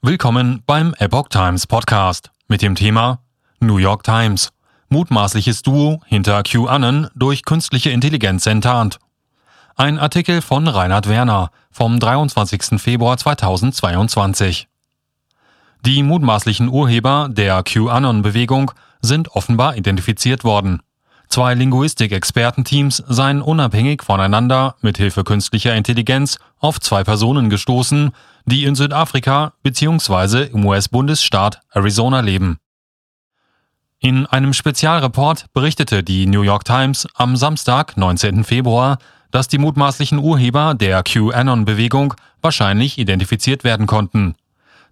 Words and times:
Willkommen 0.00 0.62
beim 0.64 0.94
Epoch 1.00 1.26
Times 1.28 1.66
Podcast 1.66 2.30
mit 2.46 2.62
dem 2.62 2.76
Thema 2.76 3.18
New 3.58 3.78
York 3.78 4.04
Times. 4.04 4.50
Mutmaßliches 4.90 5.62
Duo 5.62 6.00
hinter 6.06 6.44
QAnon 6.44 7.08
durch 7.16 7.44
künstliche 7.44 7.90
Intelligenz 7.90 8.46
enttarnt. 8.46 9.00
Ein 9.74 9.98
Artikel 9.98 10.40
von 10.40 10.68
Reinhard 10.68 11.08
Werner 11.08 11.50
vom 11.72 11.98
23. 11.98 12.80
Februar 12.80 13.16
2022. 13.16 14.68
Die 15.84 16.04
mutmaßlichen 16.04 16.68
Urheber 16.68 17.28
der 17.28 17.64
QAnon-Bewegung 17.64 18.70
sind 19.02 19.32
offenbar 19.32 19.76
identifiziert 19.76 20.44
worden. 20.44 20.80
Zwei 21.28 21.54
Linguistik-Expertenteams 21.54 23.02
seien 23.06 23.42
unabhängig 23.42 24.02
voneinander 24.02 24.76
mit 24.80 24.96
Hilfe 24.96 25.24
künstlicher 25.24 25.74
Intelligenz 25.74 26.38
auf 26.58 26.80
zwei 26.80 27.04
Personen 27.04 27.50
gestoßen, 27.50 28.12
die 28.46 28.64
in 28.64 28.74
Südafrika 28.74 29.52
bzw. 29.62 30.44
im 30.44 30.64
US-Bundesstaat 30.64 31.60
Arizona 31.70 32.20
leben. 32.20 32.58
In 34.00 34.26
einem 34.26 34.54
Spezialreport 34.54 35.46
berichtete 35.52 36.02
die 36.02 36.26
New 36.26 36.42
York 36.42 36.64
Times 36.64 37.06
am 37.14 37.36
Samstag, 37.36 37.96
19. 37.96 38.44
Februar, 38.44 38.98
dass 39.30 39.48
die 39.48 39.58
mutmaßlichen 39.58 40.18
Urheber 40.18 40.74
der 40.74 41.02
QAnon-Bewegung 41.02 42.14
wahrscheinlich 42.40 42.96
identifiziert 42.98 43.64
werden 43.64 43.86
konnten. 43.86 44.34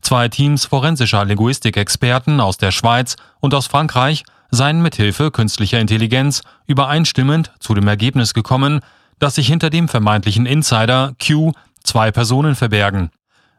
Zwei 0.03 0.29
Teams 0.29 0.67
forensischer 0.67 1.25
Linguistikexperten 1.25 2.41
aus 2.41 2.59
der 2.59 2.73
Schweiz 2.73 3.17
und 3.41 3.55
aus 3.55 3.67
Frankreich 3.67 4.25
seien 4.51 4.83
mithilfe 4.83 5.31
künstlicher 5.31 5.81
Intelligenz 5.81 6.43
übereinstimmend 6.67 7.53
zu 7.61 7.75
dem 7.75 7.89
Ergebnis 7.89 8.35
gekommen, 8.35 8.81
dass 9.19 9.37
sich 9.37 9.47
hinter 9.47 9.71
dem 9.71 9.89
vermeintlichen 9.89 10.47
Insider 10.47 11.15
Q 11.25 11.53
zwei 11.83 12.11
Personen 12.11 12.55
verbergen. 12.55 13.11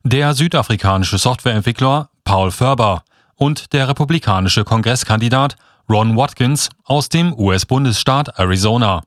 Der 0.03 0.33
südafrikanische 0.33 1.17
Softwareentwickler 1.17 2.09
Paul 2.23 2.51
Ferber 2.51 3.03
und 3.35 3.73
der 3.73 3.87
republikanische 3.87 4.63
Kongresskandidat 4.63 5.55
Ron 5.89 6.17
Watkins 6.17 6.69
aus 6.83 7.09
dem 7.09 7.33
US-Bundesstaat 7.33 8.37
Arizona. 8.39 9.03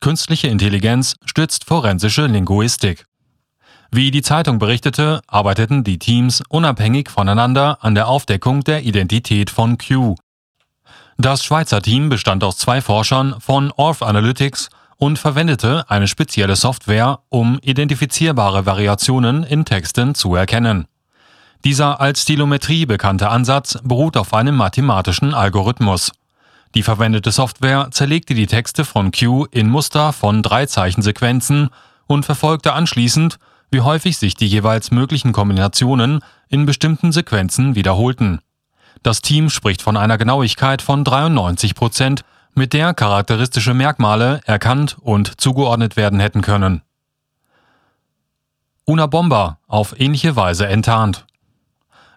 Künstliche 0.00 0.48
Intelligenz 0.48 1.16
stützt 1.24 1.64
forensische 1.64 2.26
Linguistik. 2.26 3.06
Wie 3.90 4.12
die 4.12 4.22
Zeitung 4.22 4.58
berichtete, 4.58 5.20
arbeiteten 5.26 5.82
die 5.82 5.98
Teams 5.98 6.42
unabhängig 6.48 7.10
voneinander 7.10 7.78
an 7.82 7.96
der 7.96 8.06
Aufdeckung 8.06 8.62
der 8.62 8.84
Identität 8.84 9.50
von 9.50 9.76
Q. 9.78 10.14
Das 11.22 11.44
Schweizer 11.44 11.82
Team 11.82 12.08
bestand 12.08 12.42
aus 12.42 12.56
zwei 12.56 12.80
Forschern 12.80 13.38
von 13.40 13.72
Orth 13.76 14.02
Analytics 14.02 14.70
und 14.96 15.18
verwendete 15.18 15.84
eine 15.90 16.08
spezielle 16.08 16.56
Software, 16.56 17.18
um 17.28 17.58
identifizierbare 17.60 18.64
Variationen 18.64 19.44
in 19.44 19.66
Texten 19.66 20.14
zu 20.14 20.34
erkennen. 20.34 20.86
Dieser 21.62 22.00
als 22.00 22.22
Stilometrie 22.22 22.86
bekannte 22.86 23.28
Ansatz 23.28 23.76
beruht 23.82 24.16
auf 24.16 24.32
einem 24.32 24.56
mathematischen 24.56 25.34
Algorithmus. 25.34 26.10
Die 26.74 26.82
verwendete 26.82 27.32
Software 27.32 27.88
zerlegte 27.90 28.32
die 28.32 28.46
Texte 28.46 28.86
von 28.86 29.12
Q 29.12 29.44
in 29.50 29.68
Muster 29.68 30.14
von 30.14 30.42
drei 30.42 30.64
Zeichensequenzen 30.64 31.68
und 32.06 32.24
verfolgte 32.24 32.72
anschließend, 32.72 33.38
wie 33.70 33.82
häufig 33.82 34.16
sich 34.16 34.36
die 34.36 34.46
jeweils 34.46 34.90
möglichen 34.90 35.32
Kombinationen 35.32 36.20
in 36.48 36.64
bestimmten 36.64 37.12
Sequenzen 37.12 37.74
wiederholten. 37.74 38.40
Das 39.02 39.22
Team 39.22 39.48
spricht 39.48 39.82
von 39.82 39.96
einer 39.96 40.18
Genauigkeit 40.18 40.82
von 40.82 41.04
93 41.04 41.74
Prozent, 41.74 42.22
mit 42.54 42.72
der 42.72 42.94
charakteristische 42.94 43.74
Merkmale 43.74 44.40
erkannt 44.44 44.96
und 45.00 45.40
zugeordnet 45.40 45.96
werden 45.96 46.20
hätten 46.20 46.42
können. 46.42 46.82
Una 48.84 49.06
Bomba 49.06 49.58
auf 49.68 49.98
ähnliche 49.98 50.34
Weise 50.36 50.66
enttarnt. 50.66 51.26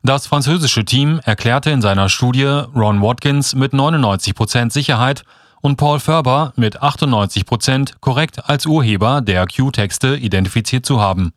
Das 0.02 0.28
französische 0.28 0.84
Team 0.84 1.22
erklärte 1.24 1.70
in 1.70 1.82
seiner 1.82 2.10
Studie 2.10 2.44
Ron 2.44 3.02
Watkins 3.02 3.56
mit 3.56 3.74
99 3.74 4.36
Prozent 4.36 4.74
Sicherheit 4.74 5.24
und 5.62 5.78
Paul 5.78 6.00
Ferber 6.00 6.52
mit 6.58 6.82
98 6.82 7.46
Prozent 7.46 8.02
korrekt 8.02 8.50
als 8.50 8.66
Urheber 8.66 9.22
der 9.22 9.46
Q-Texte 9.48 10.18
identifiziert 10.18 10.86
zu 10.86 11.00
haben. 11.00 11.32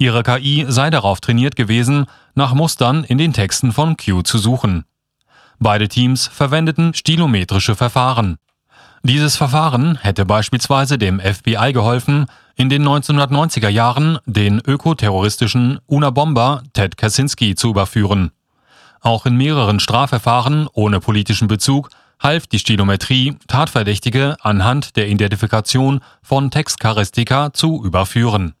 Ihre 0.00 0.22
KI 0.22 0.64
sei 0.66 0.88
darauf 0.88 1.20
trainiert 1.20 1.56
gewesen, 1.56 2.06
nach 2.34 2.54
Mustern 2.54 3.04
in 3.04 3.18
den 3.18 3.34
Texten 3.34 3.70
von 3.70 3.98
Q 3.98 4.22
zu 4.22 4.38
suchen. 4.38 4.86
Beide 5.58 5.88
Teams 5.88 6.26
verwendeten 6.26 6.94
stilometrische 6.94 7.76
Verfahren. 7.76 8.38
Dieses 9.02 9.36
Verfahren 9.36 9.98
hätte 10.00 10.24
beispielsweise 10.24 10.96
dem 10.96 11.20
FBI 11.20 11.74
geholfen, 11.74 12.24
in 12.56 12.70
den 12.70 12.82
1990er 12.82 13.68
Jahren 13.68 14.18
den 14.24 14.62
ökoterroristischen 14.66 15.80
Una-Bomber 15.86 16.62
Ted 16.72 16.96
Kaczynski 16.96 17.54
zu 17.54 17.68
überführen. 17.68 18.30
Auch 19.02 19.26
in 19.26 19.36
mehreren 19.36 19.80
Strafverfahren 19.80 20.66
ohne 20.72 21.00
politischen 21.00 21.46
Bezug 21.46 21.90
half 22.18 22.46
die 22.46 22.58
Stilometrie, 22.58 23.36
Tatverdächtige 23.48 24.36
anhand 24.40 24.96
der 24.96 25.08
Identifikation 25.08 26.00
von 26.22 26.50
Textcharistika 26.50 27.52
zu 27.52 27.84
überführen. 27.84 28.54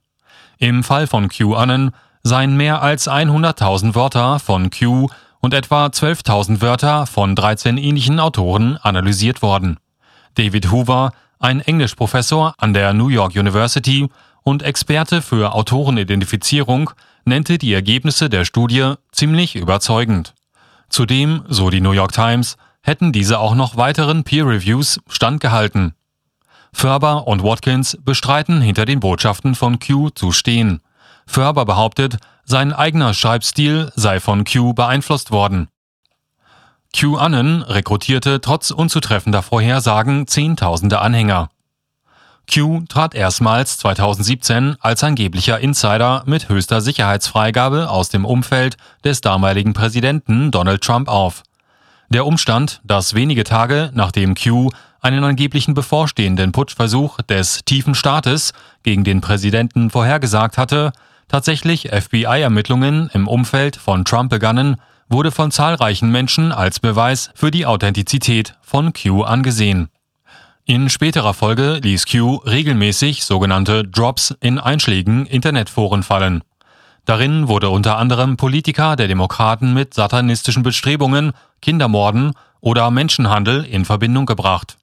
Im 0.62 0.84
Fall 0.84 1.06
von 1.06 1.30
QAnon 1.30 1.92
seien 2.22 2.54
mehr 2.54 2.82
als 2.82 3.08
100.000 3.08 3.94
Wörter 3.94 4.38
von 4.38 4.68
Q 4.68 5.08
und 5.40 5.54
etwa 5.54 5.86
12.000 5.86 6.60
Wörter 6.60 7.06
von 7.06 7.34
13 7.34 7.78
ähnlichen 7.78 8.20
Autoren 8.20 8.76
analysiert 8.76 9.40
worden. 9.40 9.78
David 10.34 10.70
Hoover, 10.70 11.12
ein 11.38 11.60
Englischprofessor 11.60 12.52
an 12.58 12.74
der 12.74 12.92
New 12.92 13.08
York 13.08 13.36
University 13.36 14.10
und 14.42 14.62
Experte 14.62 15.22
für 15.22 15.54
Autorenidentifizierung, 15.54 16.90
nannte 17.24 17.56
die 17.56 17.72
Ergebnisse 17.72 18.28
der 18.28 18.44
Studie 18.44 18.92
ziemlich 19.12 19.56
überzeugend. 19.56 20.34
Zudem, 20.90 21.42
so 21.48 21.70
die 21.70 21.80
New 21.80 21.92
York 21.92 22.12
Times, 22.12 22.58
hätten 22.82 23.12
diese 23.12 23.38
auch 23.38 23.54
noch 23.54 23.78
weiteren 23.78 24.24
Peer 24.24 24.46
Reviews 24.46 25.00
standgehalten. 25.08 25.94
Ferber 26.72 27.26
und 27.26 27.42
Watkins 27.42 27.98
bestreiten, 28.04 28.60
hinter 28.60 28.84
den 28.84 29.00
Botschaften 29.00 29.54
von 29.54 29.78
Q 29.78 30.10
zu 30.10 30.32
stehen. 30.32 30.80
Ferber 31.26 31.64
behauptet, 31.64 32.18
sein 32.44 32.72
eigener 32.72 33.14
Schreibstil 33.14 33.92
sei 33.94 34.20
von 34.20 34.44
Q 34.44 34.74
beeinflusst 34.74 35.30
worden. 35.30 35.68
QAnon 36.92 37.62
rekrutierte 37.62 38.40
trotz 38.40 38.70
unzutreffender 38.70 39.42
Vorhersagen 39.42 40.26
Zehntausende 40.26 41.00
Anhänger. 41.00 41.50
Q 42.52 42.82
trat 42.88 43.14
erstmals 43.14 43.78
2017 43.78 44.76
als 44.80 45.04
angeblicher 45.04 45.60
Insider 45.60 46.24
mit 46.26 46.48
höchster 46.48 46.80
Sicherheitsfreigabe 46.80 47.88
aus 47.88 48.08
dem 48.08 48.24
Umfeld 48.24 48.76
des 49.04 49.20
damaligen 49.20 49.72
Präsidenten 49.72 50.50
Donald 50.50 50.82
Trump 50.82 51.08
auf. 51.08 51.44
Der 52.12 52.26
Umstand, 52.26 52.80
dass 52.82 53.14
wenige 53.14 53.44
Tage 53.44 53.92
nachdem 53.94 54.34
Q 54.34 54.70
einen 55.00 55.22
angeblichen 55.22 55.74
bevorstehenden 55.74 56.50
Putschversuch 56.50 57.22
des 57.22 57.60
tiefen 57.64 57.94
Staates 57.94 58.52
gegen 58.82 59.04
den 59.04 59.20
Präsidenten 59.20 59.90
vorhergesagt 59.90 60.58
hatte, 60.58 60.90
tatsächlich 61.28 61.88
FBI-Ermittlungen 61.92 63.10
im 63.14 63.28
Umfeld 63.28 63.76
von 63.76 64.04
Trump 64.04 64.28
begannen, 64.28 64.76
wurde 65.08 65.30
von 65.30 65.52
zahlreichen 65.52 66.10
Menschen 66.10 66.50
als 66.50 66.80
Beweis 66.80 67.30
für 67.36 67.52
die 67.52 67.64
Authentizität 67.64 68.56
von 68.60 68.92
Q 68.92 69.22
angesehen. 69.22 69.88
In 70.64 70.88
späterer 70.88 71.32
Folge 71.32 71.78
ließ 71.80 72.06
Q 72.06 72.42
regelmäßig 72.44 73.22
sogenannte 73.22 73.84
Drops 73.84 74.34
in 74.40 74.58
einschlägigen 74.58 75.26
Internetforen 75.26 76.02
fallen. 76.02 76.42
Darin 77.04 77.48
wurde 77.48 77.70
unter 77.70 77.96
anderem 77.96 78.36
Politiker 78.36 78.96
der 78.96 79.08
Demokraten 79.08 79.74
mit 79.74 79.94
satanistischen 79.94 80.62
Bestrebungen, 80.62 81.32
Kindermorden 81.62 82.32
oder 82.60 82.90
Menschenhandel 82.90 83.64
in 83.64 83.84
Verbindung 83.84 84.26
gebracht. 84.26 84.76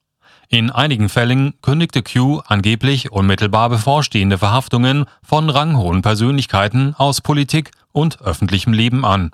In 0.50 0.70
einigen 0.70 1.08
Fällen 1.08 1.54
kündigte 1.60 2.02
Q 2.02 2.40
angeblich 2.46 3.12
unmittelbar 3.12 3.68
bevorstehende 3.68 4.38
Verhaftungen 4.38 5.04
von 5.22 5.50
ranghohen 5.50 6.00
Persönlichkeiten 6.00 6.94
aus 6.96 7.20
Politik 7.20 7.70
und 7.92 8.22
öffentlichem 8.22 8.72
Leben 8.72 9.04
an. 9.04 9.30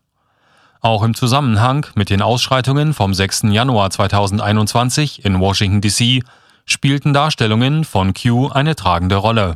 Auch 0.81 1.03
im 1.03 1.15
Zusammenhang 1.15 1.87
mit 1.95 2.11
den 2.11 2.21
Ausschreitungen 2.21 2.93
vom 2.93 3.15
6. 3.15 3.45
Januar 3.45 3.91
2021 3.91 5.25
in 5.25 5.41
Washington 5.41 5.81
DC 5.81 6.25
spielten 6.67 7.15
Darstellungen 7.15 7.85
von 7.85 8.13
Q 8.13 8.49
eine 8.49 8.75
tragende 8.75 9.17
Rolle. 9.17 9.55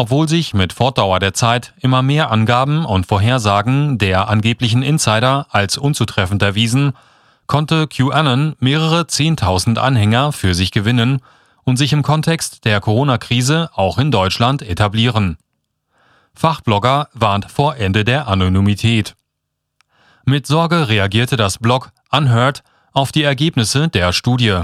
Obwohl 0.00 0.28
sich 0.28 0.54
mit 0.54 0.72
Fortdauer 0.72 1.18
der 1.18 1.34
Zeit 1.34 1.74
immer 1.80 2.02
mehr 2.02 2.30
Angaben 2.30 2.84
und 2.84 3.06
Vorhersagen 3.06 3.98
der 3.98 4.28
angeblichen 4.28 4.84
Insider 4.84 5.48
als 5.50 5.76
unzutreffend 5.76 6.40
erwiesen, 6.40 6.92
konnte 7.48 7.88
QAnon 7.88 8.54
mehrere 8.60 9.08
Zehntausend 9.08 9.76
Anhänger 9.76 10.30
für 10.30 10.54
sich 10.54 10.70
gewinnen 10.70 11.20
und 11.64 11.78
sich 11.78 11.92
im 11.92 12.04
Kontext 12.04 12.64
der 12.64 12.80
Corona-Krise 12.80 13.70
auch 13.74 13.98
in 13.98 14.12
Deutschland 14.12 14.62
etablieren. 14.62 15.36
Fachblogger 16.32 17.08
warnt 17.12 17.50
vor 17.50 17.74
Ende 17.74 18.04
der 18.04 18.28
Anonymität. 18.28 19.16
Mit 20.24 20.46
Sorge 20.46 20.88
reagierte 20.88 21.36
das 21.36 21.58
Blog 21.58 21.90
Unheard 22.12 22.62
auf 22.92 23.10
die 23.10 23.24
Ergebnisse 23.24 23.88
der 23.88 24.12
Studie. 24.12 24.62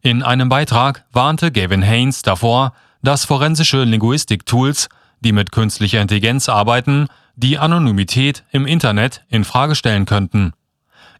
In 0.00 0.24
einem 0.24 0.48
Beitrag 0.48 1.04
warnte 1.12 1.52
Gavin 1.52 1.82
Haynes 1.82 2.22
davor, 2.22 2.72
dass 3.02 3.24
forensische 3.24 3.84
Linguistik-Tools, 3.84 4.88
die 5.20 5.32
mit 5.32 5.52
künstlicher 5.52 6.00
Intelligenz 6.00 6.48
arbeiten, 6.48 7.08
die 7.36 7.58
Anonymität 7.58 8.44
im 8.50 8.66
Internet 8.66 9.22
in 9.28 9.44
Frage 9.44 9.74
stellen 9.74 10.04
könnten. 10.04 10.52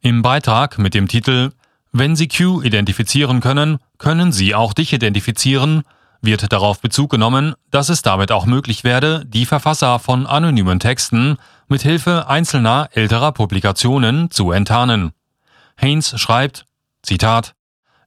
Im 0.00 0.22
Beitrag 0.22 0.78
mit 0.78 0.94
dem 0.94 1.08
Titel 1.08 1.52
Wenn 1.92 2.16
Sie 2.16 2.28
Q 2.28 2.62
identifizieren 2.62 3.40
können, 3.40 3.78
können 3.98 4.32
Sie 4.32 4.54
auch 4.54 4.72
dich 4.72 4.92
identifizieren 4.92 5.82
wird 6.22 6.52
darauf 6.52 6.80
Bezug 6.80 7.10
genommen, 7.10 7.54
dass 7.70 7.88
es 7.88 8.00
damit 8.00 8.30
auch 8.32 8.46
möglich 8.46 8.84
werde, 8.84 9.24
die 9.26 9.44
Verfasser 9.44 9.98
von 9.98 10.26
anonymen 10.26 10.78
Texten 10.78 11.36
mit 11.68 11.82
Hilfe 11.82 12.28
einzelner 12.28 12.88
älterer 12.92 13.32
Publikationen 13.32 14.30
zu 14.30 14.52
enttarnen. 14.52 15.12
Haynes 15.76 16.18
schreibt, 16.18 16.66
Zitat, 17.02 17.54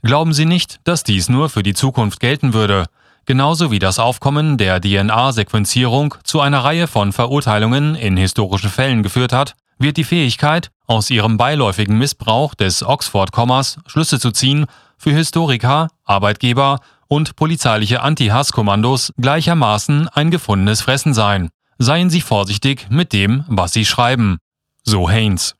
Glauben 0.01 0.33
Sie 0.33 0.45
nicht, 0.45 0.80
dass 0.86 1.04
dies 1.04 1.30
nur 1.30 1.50
für 1.50 1.63
die 1.63 1.74
Zukunft 1.74 2.19
gelten 2.19 2.54
würde, 2.54 2.86
genauso 3.25 3.72
wie 3.72 3.80
das 3.80 4.00
Aufkommen 4.00 4.57
der 4.57 4.81
DNA-Sequenzierung 4.81 6.16
zu 6.24 6.42
einer 6.42 6.63
Reihe 6.63 6.88
von 6.88 7.13
Verurteilungen 7.13 7.95
in 7.95 8.18
historischen 8.18 8.69
Fällen 8.69 9.04
geführt 9.04 9.33
hat, 9.33 9.56
wird 9.77 9.98
die 9.98 10.04
Fähigkeit, 10.04 10.72
aus 10.88 11.10
ihrem 11.10 11.38
beiläufigen 11.38 11.98
Missbrauch 11.98 12.54
des 12.54 12.83
Oxford-Kommas 12.83 13.80
Schlüsse 13.88 14.19
zu 14.19 14.31
ziehen, 14.31 14.66
für 14.98 15.12
Historiker, 15.12 15.89
Arbeitgeber 16.04 16.80
und 17.07 17.36
polizeiliche 17.36 18.01
Anti-Hass-Kommandos 18.01 19.13
gleichermaßen 19.18 20.07
ein 20.10 20.31
gefundenes 20.31 20.81
Fressen 20.81 21.13
sein. 21.13 21.50
Seien 21.77 22.10
Sie 22.10 22.22
vorsichtig 22.22 22.88
mit 22.89 23.12
dem, 23.12 23.44
was 23.48 23.74
Sie 23.74 23.86
schreiben. 23.86 24.38
So 24.83 25.10
Haynes. 25.10 25.56